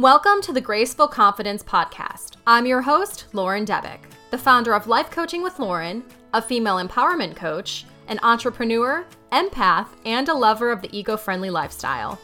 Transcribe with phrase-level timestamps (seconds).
[0.00, 2.36] Welcome to the Graceful Confidence Podcast.
[2.46, 3.98] I'm your host, Lauren Debick,
[4.30, 10.26] the founder of Life Coaching with Lauren, a female empowerment coach, an entrepreneur, empath, and
[10.30, 12.18] a lover of the eco friendly lifestyle.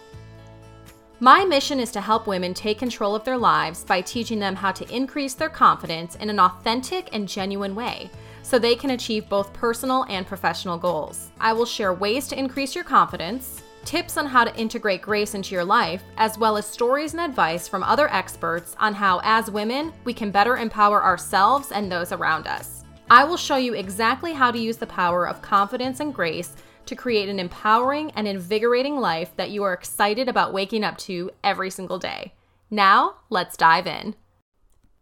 [1.21, 4.73] My mission is to help women take control of their lives by teaching them how
[4.73, 8.09] to increase their confidence in an authentic and genuine way
[8.43, 11.31] so they can achieve both personal and professional goals.
[11.39, 15.55] I will share ways to increase your confidence, tips on how to integrate grace into
[15.55, 19.93] your life, as well as stories and advice from other experts on how, as women,
[20.05, 22.83] we can better empower ourselves and those around us.
[23.09, 26.97] I will show you exactly how to use the power of confidence and grace to
[26.97, 31.71] create an empowering and invigorating life that you are excited about waking up to every
[31.71, 32.35] single day.
[32.71, 34.17] Now, let's dive in.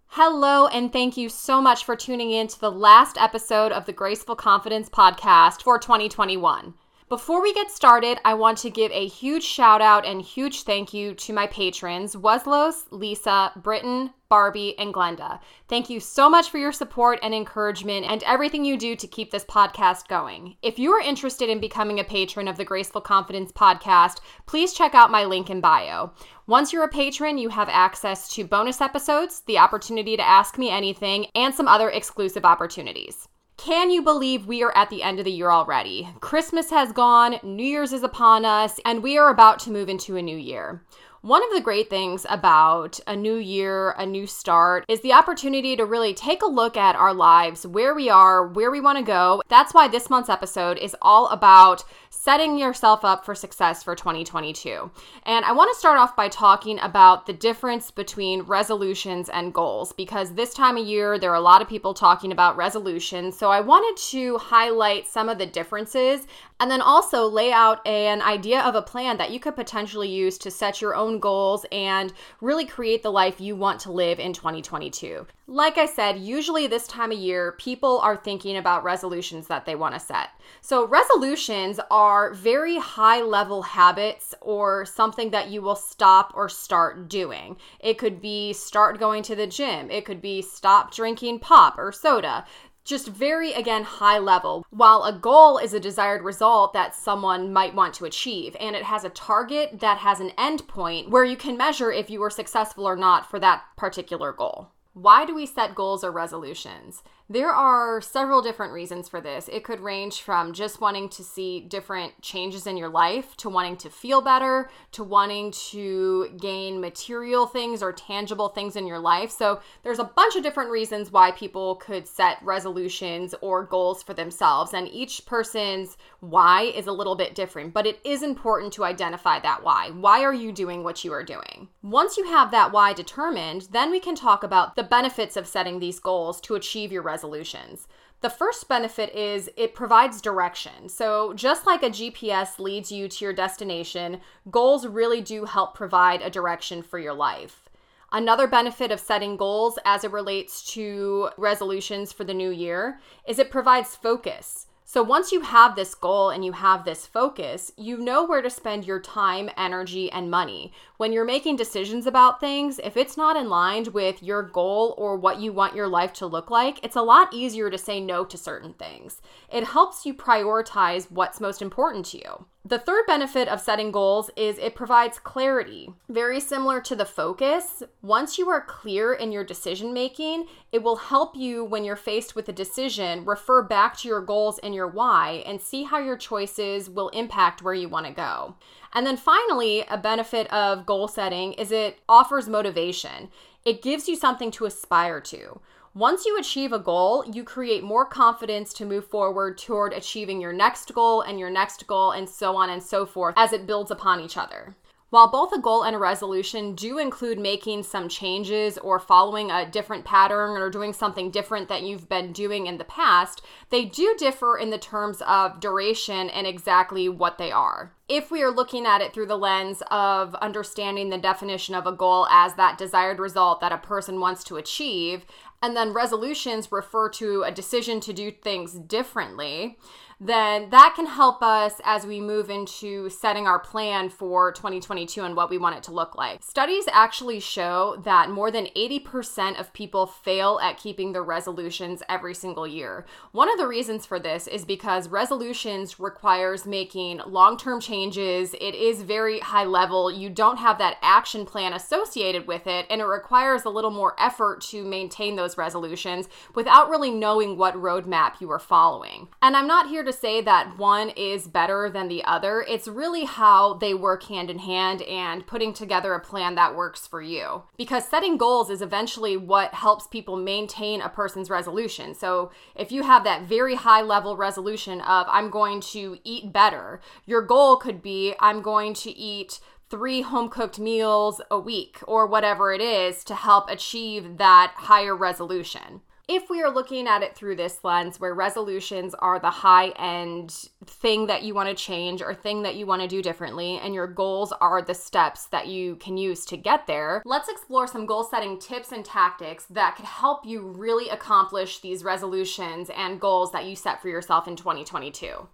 [0.08, 3.92] Hello, and thank you so much for tuning in to the last episode of the
[3.92, 6.74] Graceful Confidence podcast for 2021.
[7.14, 10.92] Before we get started, I want to give a huge shout out and huge thank
[10.92, 15.38] you to my patrons, Weslos, Lisa, Britton, Barbie, and Glenda.
[15.68, 19.30] Thank you so much for your support and encouragement and everything you do to keep
[19.30, 20.56] this podcast going.
[20.60, 24.96] If you are interested in becoming a patron of the Graceful Confidence podcast, please check
[24.96, 26.12] out my link in bio.
[26.48, 30.68] Once you're a patron, you have access to bonus episodes, the opportunity to ask me
[30.68, 33.28] anything, and some other exclusive opportunities.
[33.64, 36.10] Can you believe we are at the end of the year already?
[36.20, 40.18] Christmas has gone, New Year's is upon us, and we are about to move into
[40.18, 40.82] a new year.
[41.22, 45.74] One of the great things about a new year, a new start, is the opportunity
[45.76, 49.02] to really take a look at our lives, where we are, where we want to
[49.02, 49.40] go.
[49.48, 54.90] That's why this month's episode is all about setting yourself up for success for 2022.
[55.24, 59.92] And I want to start off by talking about the difference between resolutions and goals
[59.92, 63.36] because this time of year there are a lot of people talking about resolutions.
[63.36, 66.26] So I wanted to highlight some of the differences
[66.60, 70.38] and then also lay out an idea of a plan that you could potentially use
[70.38, 74.32] to set your own goals and really create the life you want to live in
[74.32, 75.26] 2022.
[75.46, 79.74] Like I said, usually this time of year, people are thinking about resolutions that they
[79.74, 80.30] want to set.
[80.62, 82.03] So, resolutions are
[82.34, 87.56] very high level habits or something that you will stop or start doing.
[87.80, 91.92] It could be start going to the gym, it could be stop drinking pop or
[91.92, 92.44] soda
[92.84, 94.66] just very, again, high level.
[94.70, 98.82] While a goal is a desired result that someone might want to achieve, and it
[98.82, 102.30] has a target that has an end point where you can measure if you were
[102.30, 104.70] successful or not for that particular goal.
[104.92, 107.02] Why do we set goals or resolutions?
[107.30, 109.48] There are several different reasons for this.
[109.50, 113.78] It could range from just wanting to see different changes in your life, to wanting
[113.78, 119.30] to feel better, to wanting to gain material things or tangible things in your life.
[119.30, 124.12] So, there's a bunch of different reasons why people could set resolutions or goals for
[124.12, 124.74] themselves.
[124.74, 129.40] And each person's why is a little bit different, but it is important to identify
[129.40, 129.90] that why.
[129.90, 131.68] Why are you doing what you are doing?
[131.82, 135.78] Once you have that why determined, then we can talk about the benefits of setting
[135.78, 137.86] these goals to achieve your resolutions.
[138.22, 140.88] The first benefit is it provides direction.
[140.88, 144.20] So, just like a GPS leads you to your destination,
[144.50, 147.68] goals really do help provide a direction for your life.
[148.10, 152.98] Another benefit of setting goals as it relates to resolutions for the new year
[153.28, 154.66] is it provides focus.
[154.94, 158.48] So once you have this goal and you have this focus, you know where to
[158.48, 160.72] spend your time, energy, and money.
[160.98, 165.16] When you're making decisions about things, if it's not in line with your goal or
[165.16, 168.24] what you want your life to look like, it's a lot easier to say no
[168.24, 169.20] to certain things.
[169.52, 172.46] It helps you prioritize what's most important to you.
[172.66, 175.92] The third benefit of setting goals is it provides clarity.
[176.08, 180.96] Very similar to the focus, once you are clear in your decision making, it will
[180.96, 184.88] help you when you're faced with a decision refer back to your goals and your
[184.88, 188.54] why and see how your choices will impact where you want to go.
[188.94, 193.28] And then finally, a benefit of goal setting is it offers motivation.
[193.66, 195.60] It gives you something to aspire to.
[195.96, 200.52] Once you achieve a goal, you create more confidence to move forward toward achieving your
[200.52, 203.92] next goal and your next goal, and so on and so forth as it builds
[203.92, 204.74] upon each other.
[205.10, 209.70] While both a goal and a resolution do include making some changes or following a
[209.70, 213.40] different pattern or doing something different that you've been doing in the past,
[213.70, 217.92] they do differ in the terms of duration and exactly what they are.
[218.08, 221.92] If we are looking at it through the lens of understanding the definition of a
[221.92, 225.24] goal as that desired result that a person wants to achieve,
[225.64, 229.78] and then resolutions refer to a decision to do things differently,
[230.20, 235.36] then that can help us as we move into setting our plan for 2022 and
[235.36, 236.42] what we want it to look like.
[236.42, 242.34] Studies actually show that more than 80% of people fail at keeping their resolutions every
[242.34, 243.04] single year.
[243.32, 249.02] One of the reasons for this is because resolutions requires making long-term changes it is
[249.02, 250.10] very high level.
[250.10, 254.14] You don't have that action plan associated with it, and it requires a little more
[254.18, 259.28] effort to maintain those resolutions without really knowing what roadmap you are following.
[259.42, 263.24] And I'm not here to say that one is better than the other, it's really
[263.24, 267.64] how they work hand in hand and putting together a plan that works for you.
[267.76, 272.14] Because setting goals is eventually what helps people maintain a person's resolution.
[272.14, 277.00] So if you have that very high level resolution of, I'm going to eat better,
[277.26, 279.60] your goal could be, I'm going to eat
[279.90, 285.14] three home cooked meals a week or whatever it is to help achieve that higher
[285.14, 289.88] resolution if we are looking at it through this lens where resolutions are the high
[289.90, 293.78] end thing that you want to change or thing that you want to do differently
[293.82, 297.86] and your goals are the steps that you can use to get there let's explore
[297.86, 303.20] some goal setting tips and tactics that could help you really accomplish these resolutions and
[303.20, 305.46] goals that you set for yourself in 2022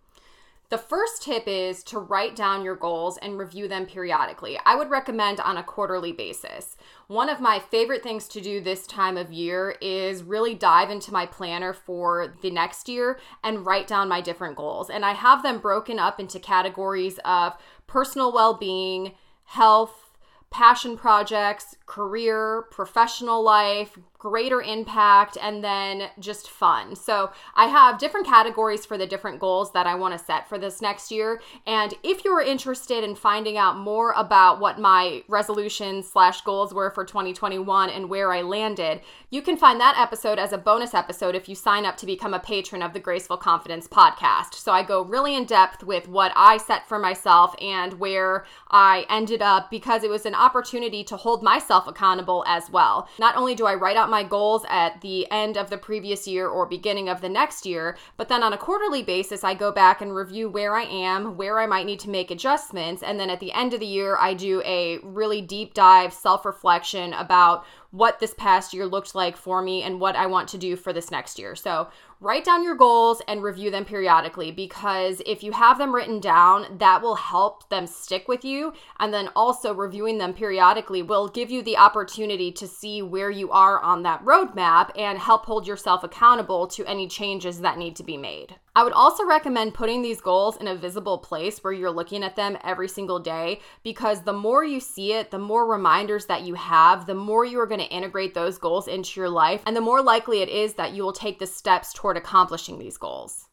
[0.71, 4.57] the first tip is to write down your goals and review them periodically.
[4.65, 6.77] I would recommend on a quarterly basis.
[7.09, 11.13] One of my favorite things to do this time of year is really dive into
[11.13, 14.91] my planner for the next year and write down my different goals.
[14.91, 17.55] And I have them broken up into categories of
[17.89, 19.17] personal well being,
[19.47, 20.11] health,
[20.51, 26.95] passion projects, career, professional life, greater impact, and then just fun.
[26.95, 30.57] So I have different categories for the different goals that I want to set for
[30.57, 31.41] this next year.
[31.67, 36.91] And if you're interested in finding out more about what my resolutions slash goals were
[36.91, 39.01] for 2021 and where I landed,
[39.31, 42.35] you can find that episode as a bonus episode if you sign up to become
[42.35, 44.55] a patron of the Graceful Confidence podcast.
[44.55, 49.07] So I go really in depth with what I set for myself and where I
[49.09, 53.09] ended up because it was an opportunity to hold myself accountable as well.
[53.19, 56.49] Not only do I write out my goals at the end of the previous year
[56.49, 60.01] or beginning of the next year, but then on a quarterly basis, I go back
[60.01, 63.03] and review where I am, where I might need to make adjustments.
[63.03, 66.45] And then at the end of the year, I do a really deep dive self
[66.45, 70.59] reflection about what this past year looked like for me and what I want to
[70.59, 71.57] do for this next year.
[71.57, 71.89] So,
[72.21, 76.79] write down your goals and review them periodically because if you have them written down,
[76.79, 78.73] that will help them stick with you.
[78.99, 83.51] And then also reviewing them periodically will give you the opportunity to see where you
[83.51, 88.05] are on that roadmap and help hold yourself accountable to any changes that need to
[88.05, 88.57] be made.
[88.75, 92.37] I would also recommend putting these goals in a visible place where you're looking at
[92.37, 96.55] them every single day because the more you see it, the more reminders that you
[96.55, 99.81] have, the more you are going to integrate those goals into your life, and the
[99.81, 103.50] more likely it is that you will take the steps toward accomplishing these goals.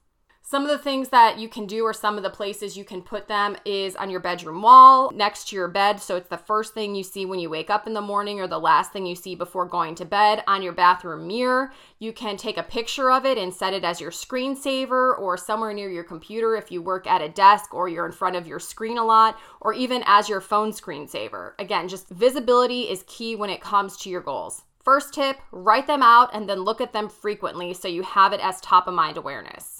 [0.49, 3.01] Some of the things that you can do, or some of the places you can
[3.01, 5.99] put them, is on your bedroom wall, next to your bed.
[5.99, 8.47] So it's the first thing you see when you wake up in the morning, or
[8.47, 10.45] the last thing you see before going to bed.
[10.47, 13.99] On your bathroom mirror, you can take a picture of it and set it as
[13.99, 18.05] your screensaver, or somewhere near your computer if you work at a desk or you're
[18.05, 21.55] in front of your screen a lot, or even as your phone screensaver.
[21.59, 24.61] Again, just visibility is key when it comes to your goals.
[24.79, 28.39] First tip write them out and then look at them frequently so you have it
[28.39, 29.76] as top of mind awareness.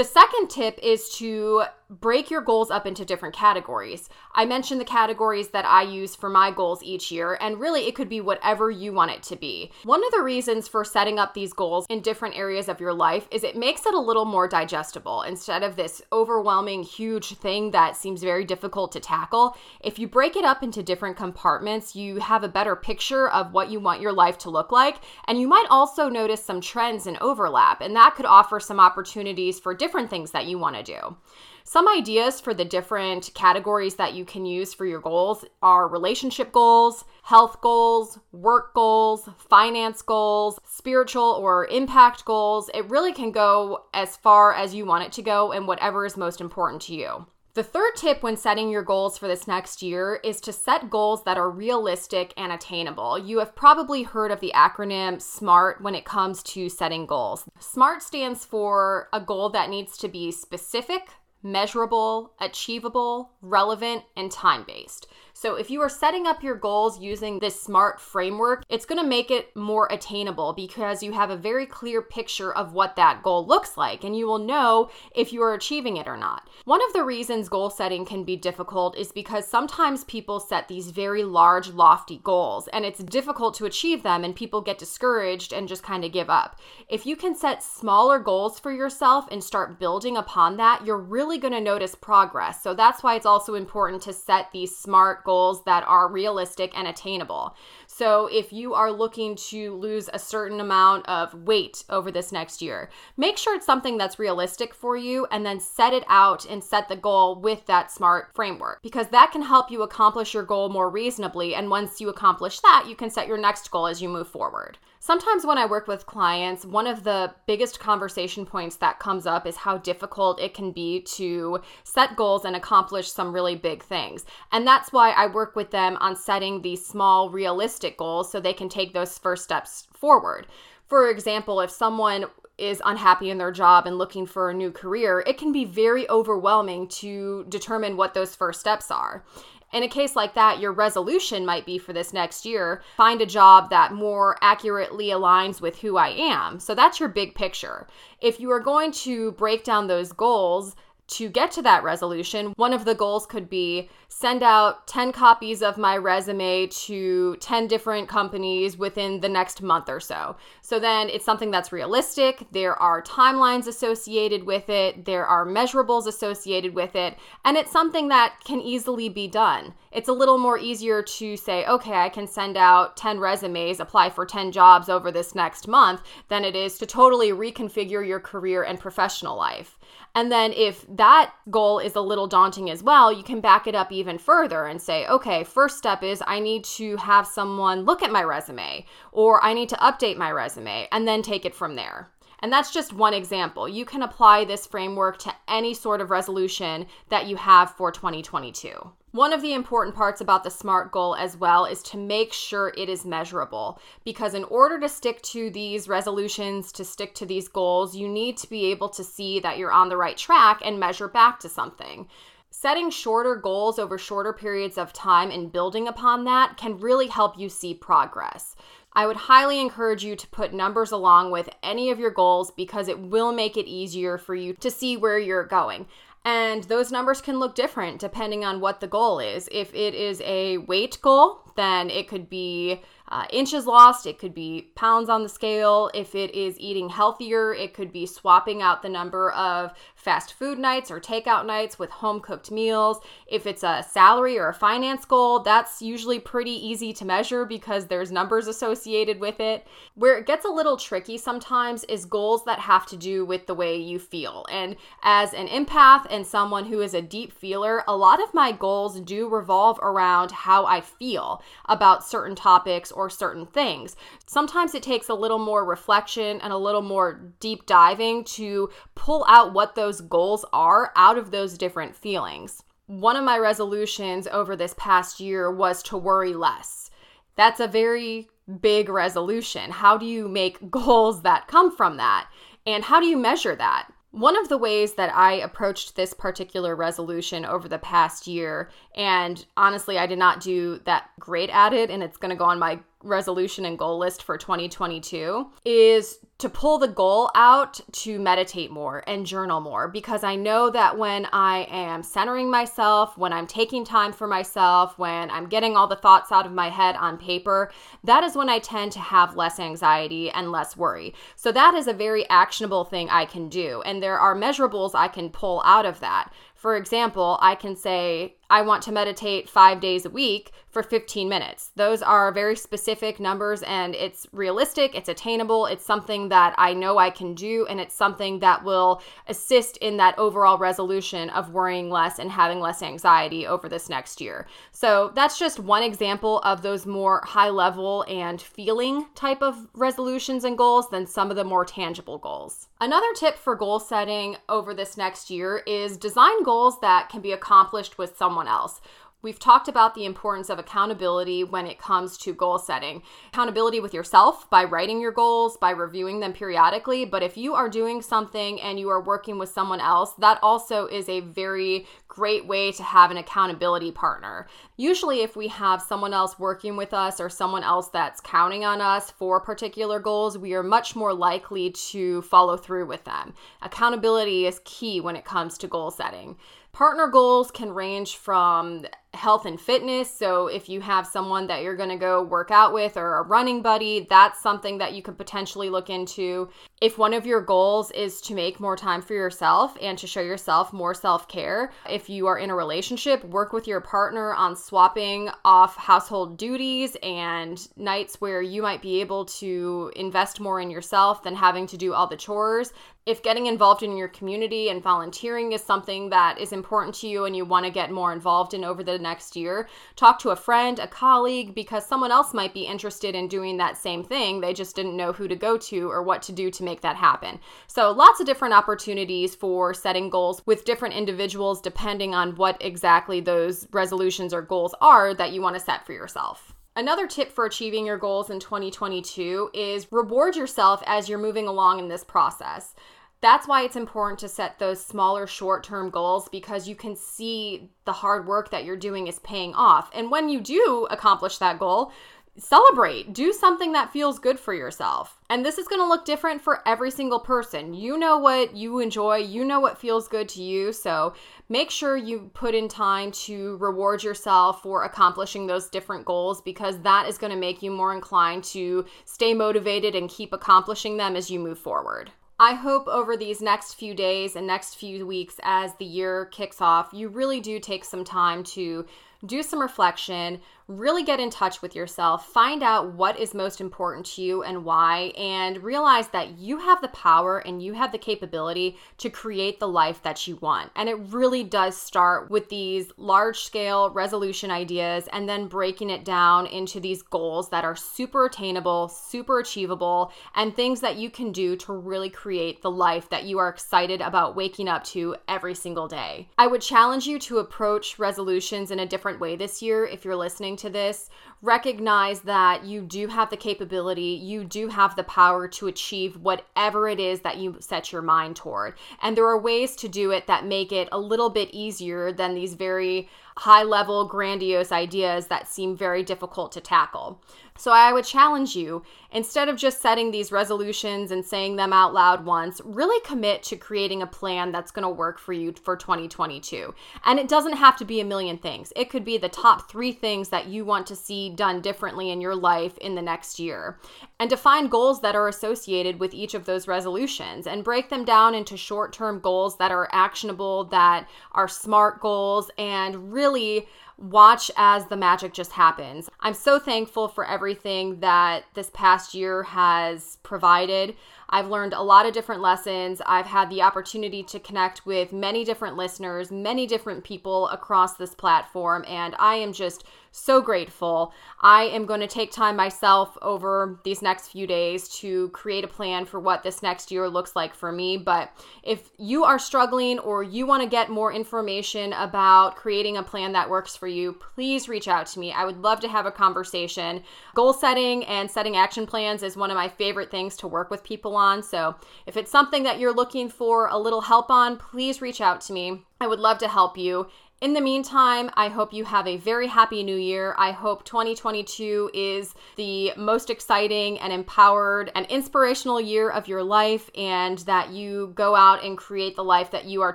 [0.00, 4.08] The second tip is to break your goals up into different categories.
[4.32, 7.96] I mentioned the categories that I use for my goals each year, and really it
[7.96, 9.72] could be whatever you want it to be.
[9.82, 13.26] One of the reasons for setting up these goals in different areas of your life
[13.32, 17.96] is it makes it a little more digestible instead of this overwhelming, huge thing that
[17.96, 19.56] seems very difficult to tackle.
[19.80, 23.68] If you break it up into different compartments, you have a better picture of what
[23.68, 27.18] you want your life to look like, and you might also notice some trends and
[27.18, 31.16] overlap, and that could offer some opportunities for different things that you want to do.
[31.64, 36.52] Some ideas for the different categories that you can use for your goals are relationship
[36.52, 42.70] goals, health goals, work goals, finance goals, spiritual or impact goals.
[42.72, 46.16] It really can go as far as you want it to go and whatever is
[46.16, 47.26] most important to you.
[47.54, 51.24] The third tip when setting your goals for this next year is to set goals
[51.24, 53.18] that are realistic and attainable.
[53.18, 57.44] You have probably heard of the acronym SMART when it comes to setting goals.
[57.58, 61.08] SMART stands for a goal that needs to be specific,
[61.42, 65.08] measurable, achievable, relevant, and time based.
[65.40, 69.08] So, if you are setting up your goals using this SMART framework, it's going to
[69.08, 73.46] make it more attainable because you have a very clear picture of what that goal
[73.46, 76.46] looks like and you will know if you are achieving it or not.
[76.66, 80.90] One of the reasons goal setting can be difficult is because sometimes people set these
[80.90, 85.68] very large, lofty goals and it's difficult to achieve them and people get discouraged and
[85.68, 86.60] just kind of give up.
[86.86, 91.38] If you can set smaller goals for yourself and start building upon that, you're really
[91.38, 92.62] going to notice progress.
[92.62, 96.72] So, that's why it's also important to set these SMART goals goals that are realistic
[96.76, 97.54] and attainable.
[97.86, 102.60] So, if you are looking to lose a certain amount of weight over this next
[102.60, 106.64] year, make sure it's something that's realistic for you and then set it out and
[106.64, 110.68] set the goal with that SMART framework because that can help you accomplish your goal
[110.68, 111.54] more reasonably.
[111.54, 114.78] And once you accomplish that, you can set your next goal as you move forward.
[115.02, 119.46] Sometimes when I work with clients, one of the biggest conversation points that comes up
[119.46, 124.26] is how difficult it can be to set goals and accomplish some really big things.
[124.52, 128.52] And that's why I work with them on setting these small, realistic goals so they
[128.52, 130.46] can take those first steps forward.
[130.86, 132.26] For example, if someone
[132.58, 136.06] is unhappy in their job and looking for a new career, it can be very
[136.10, 139.24] overwhelming to determine what those first steps are.
[139.72, 143.26] In a case like that, your resolution might be for this next year find a
[143.26, 146.58] job that more accurately aligns with who I am.
[146.58, 147.86] So that's your big picture.
[148.20, 150.74] If you are going to break down those goals,
[151.10, 155.62] to get to that resolution, one of the goals could be send out 10 copies
[155.62, 160.36] of my resume to 10 different companies within the next month or so.
[160.62, 162.46] So then it's something that's realistic.
[162.52, 168.08] There are timelines associated with it, there are measurables associated with it, and it's something
[168.08, 169.74] that can easily be done.
[169.90, 174.10] It's a little more easier to say, okay, I can send out 10 resumes, apply
[174.10, 178.62] for 10 jobs over this next month, than it is to totally reconfigure your career
[178.62, 179.79] and professional life.
[180.14, 183.74] And then if that goal is a little daunting as well, you can back it
[183.74, 188.02] up even further and say, okay, first step is I need to have someone look
[188.02, 191.76] at my resume or I need to update my resume and then take it from
[191.76, 192.10] there.
[192.40, 193.68] And that's just one example.
[193.68, 198.92] You can apply this framework to any sort of resolution that you have for 2022.
[199.12, 202.72] One of the important parts about the SMART goal as well is to make sure
[202.76, 207.48] it is measurable because, in order to stick to these resolutions, to stick to these
[207.48, 210.78] goals, you need to be able to see that you're on the right track and
[210.78, 212.06] measure back to something.
[212.50, 217.36] Setting shorter goals over shorter periods of time and building upon that can really help
[217.36, 218.54] you see progress.
[218.92, 222.88] I would highly encourage you to put numbers along with any of your goals because
[222.88, 225.86] it will make it easier for you to see where you're going.
[226.24, 229.48] And those numbers can look different depending on what the goal is.
[229.50, 234.34] If it is a weight goal, then it could be uh, inches lost, it could
[234.34, 235.90] be pounds on the scale.
[235.94, 240.58] If it is eating healthier, it could be swapping out the number of fast food
[240.58, 243.00] nights or takeout nights with home cooked meals.
[243.26, 247.86] If it's a salary or a finance goal, that's usually pretty easy to measure because
[247.86, 249.66] there's numbers associated with it.
[249.94, 253.54] Where it gets a little tricky sometimes is goals that have to do with the
[253.54, 254.46] way you feel.
[254.50, 258.52] And as an empath and someone who is a deep feeler, a lot of my
[258.52, 263.96] goals do revolve around how I feel about certain topics or certain things.
[264.26, 269.24] Sometimes it takes a little more reflection and a little more deep diving to pull
[269.26, 272.62] out what those goals are out of those different feelings.
[272.86, 276.90] One of my resolutions over this past year was to worry less.
[277.36, 278.28] That's a very
[278.60, 279.70] big resolution.
[279.70, 282.28] How do you make goals that come from that?
[282.66, 283.88] And how do you measure that?
[284.12, 289.44] One of the ways that I approached this particular resolution over the past year, and
[289.56, 292.58] honestly, I did not do that great at it, and it's going to go on
[292.58, 298.70] my resolution and goal list for 2022 is to pull the goal out to meditate
[298.70, 303.46] more and journal more because I know that when I am centering myself, when I'm
[303.46, 307.18] taking time for myself, when I'm getting all the thoughts out of my head on
[307.18, 307.70] paper,
[308.04, 311.14] that is when I tend to have less anxiety and less worry.
[311.36, 313.82] So that is a very actionable thing I can do.
[313.84, 316.32] And there are measurables I can pull out of that.
[316.60, 321.26] For example, I can say, I want to meditate five days a week for 15
[321.26, 321.70] minutes.
[321.74, 326.98] Those are very specific numbers and it's realistic, it's attainable, it's something that I know
[326.98, 331.88] I can do, and it's something that will assist in that overall resolution of worrying
[331.88, 334.46] less and having less anxiety over this next year.
[334.70, 340.44] So that's just one example of those more high level and feeling type of resolutions
[340.44, 342.68] and goals than some of the more tangible goals.
[342.82, 347.30] Another tip for goal setting over this next year is design goals that can be
[347.30, 348.80] accomplished with someone else.
[349.20, 353.02] We've talked about the importance of accountability when it comes to goal setting.
[353.34, 357.04] Accountability with yourself by writing your goals, by reviewing them periodically.
[357.04, 360.86] But if you are doing something and you are working with someone else, that also
[360.86, 364.48] is a very great way to have an accountability partner.
[364.76, 368.80] Usually, if we have someone else working with us or someone else that's counting on
[368.80, 373.32] us for particular goals, we are much more likely to follow through with them.
[373.62, 376.36] Accountability is key when it comes to goal setting.
[376.72, 380.08] Partner goals can range from health and fitness.
[380.08, 383.22] So, if you have someone that you're going to go work out with or a
[383.22, 386.48] running buddy, that's something that you could potentially look into.
[386.80, 390.20] If one of your goals is to make more time for yourself and to show
[390.20, 394.56] yourself more self care, if you are in a relationship, work with your partner on
[394.56, 400.70] swapping off household duties and nights where you might be able to invest more in
[400.70, 402.72] yourself than having to do all the chores.
[403.06, 407.24] If getting involved in your community and volunteering is something that is important to you
[407.24, 410.36] and you want to get more involved in over the next year, talk to a
[410.36, 414.40] friend, a colleague, because someone else might be interested in doing that same thing.
[414.40, 416.96] They just didn't know who to go to or what to do to make that
[416.96, 417.40] happen.
[417.66, 423.20] So, lots of different opportunities for setting goals with different individuals depending on what exactly
[423.20, 426.54] those resolutions or goals are that you want to set for yourself.
[426.76, 431.80] Another tip for achieving your goals in 2022 is reward yourself as you're moving along
[431.80, 432.74] in this process.
[433.20, 437.70] That's why it's important to set those smaller short term goals because you can see
[437.84, 439.90] the hard work that you're doing is paying off.
[439.92, 441.92] And when you do accomplish that goal,
[442.38, 443.12] celebrate.
[443.12, 445.20] Do something that feels good for yourself.
[445.28, 447.74] And this is going to look different for every single person.
[447.74, 450.72] You know what you enjoy, you know what feels good to you.
[450.72, 451.14] So
[451.48, 456.80] make sure you put in time to reward yourself for accomplishing those different goals because
[456.80, 461.16] that is going to make you more inclined to stay motivated and keep accomplishing them
[461.16, 462.10] as you move forward.
[462.42, 466.62] I hope over these next few days and next few weeks as the year kicks
[466.62, 468.86] off, you really do take some time to
[469.26, 474.06] do some reflection, really get in touch with yourself, find out what is most important
[474.06, 477.98] to you and why, and realize that you have the power and you have the
[477.98, 480.70] capability to create the life that you want.
[480.76, 486.04] And it really does start with these large scale resolution ideas and then breaking it
[486.04, 491.32] down into these goals that are super attainable, super achievable, and things that you can
[491.32, 495.54] do to really create the life that you are excited about waking up to every
[495.54, 496.28] single day.
[496.38, 500.14] I would challenge you to approach resolutions in a different way this year if you're
[500.14, 501.10] listening to this,
[501.42, 506.88] recognize that you do have the capability, you do have the power to achieve whatever
[506.88, 508.74] it is that you set your mind toward.
[509.02, 512.34] And there are ways to do it that make it a little bit easier than
[512.34, 513.08] these very
[513.40, 517.18] high level, grandiose ideas that seem very difficult to tackle.
[517.56, 518.82] So I would challenge you,
[519.12, 523.56] instead of just setting these resolutions and saying them out loud once, really commit to
[523.56, 526.74] creating a plan that's going to work for you for 2022.
[527.06, 529.92] And it doesn't have to be a million things, it could be the top three
[529.92, 533.78] things that you want to see done differently in your life in the next year.
[534.20, 538.34] And define goals that are associated with each of those resolutions and break them down
[538.34, 543.66] into short term goals that are actionable, that are smart goals, and really
[544.00, 546.08] watch as the magic just happens.
[546.20, 550.96] I'm so thankful for everything that this past year has provided.
[551.28, 553.00] I've learned a lot of different lessons.
[553.06, 558.14] I've had the opportunity to connect with many different listeners, many different people across this
[558.14, 561.12] platform, and I am just so grateful.
[561.40, 565.68] I am going to take time myself over these next few days to create a
[565.68, 567.96] plan for what this next year looks like for me.
[567.96, 568.32] But
[568.64, 573.32] if you are struggling or you want to get more information about creating a plan
[573.32, 575.32] that works for you, please reach out to me.
[575.32, 577.02] I would love to have a conversation.
[577.34, 580.84] Goal setting and setting action plans is one of my favorite things to work with
[580.84, 581.42] people on.
[581.42, 581.74] So
[582.06, 585.52] if it's something that you're looking for a little help on, please reach out to
[585.52, 585.84] me.
[586.00, 587.08] I would love to help you.
[587.40, 590.34] In the meantime, I hope you have a very happy new year.
[590.36, 596.90] I hope 2022 is the most exciting and empowered and inspirational year of your life,
[596.94, 599.94] and that you go out and create the life that you are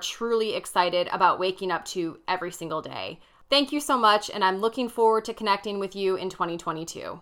[0.00, 3.20] truly excited about waking up to every single day.
[3.48, 7.20] Thank you so much, and I'm looking forward to connecting with you in 2022.